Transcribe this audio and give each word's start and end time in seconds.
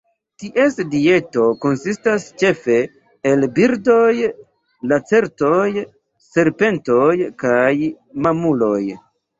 Ties 0.43 0.77
dieto 0.93 1.43
konsistas 1.65 2.25
ĉefe 2.43 2.79
el 3.33 3.47
birdoj, 3.59 4.09
lacertoj, 4.95 5.63
serpentoj 6.33 7.13
kaj 7.47 7.73
mamuloj. 8.27 8.79